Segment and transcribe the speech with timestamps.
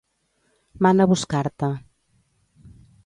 [0.85, 1.69] Mana buscar-te.